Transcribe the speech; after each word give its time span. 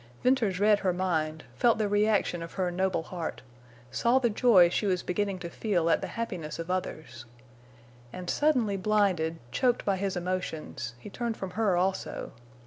Venters 0.23 0.59
read 0.59 0.79
her 0.79 0.93
mind—felt 0.93 1.77
the 1.77 1.87
reaction 1.87 2.41
of 2.41 2.53
her 2.53 2.71
noble 2.71 3.03
heart—saw 3.03 4.17
the 4.17 4.31
joy 4.31 4.67
she 4.67 4.87
was 4.87 5.03
beginning 5.03 5.37
to 5.37 5.47
feel 5.47 5.91
at 5.91 6.01
the 6.01 6.07
happiness 6.17 6.57
of 6.57 6.71
others. 6.71 7.25
And 8.11 8.27
suddenly 8.27 8.77
blinded, 8.77 9.37
choked 9.51 9.85
by 9.85 9.97
his 9.97 10.17
emotions, 10.17 10.95
he 10.97 11.11
turned 11.11 11.37
from 11.37 11.51
her 11.51 11.77
also. 11.77 12.31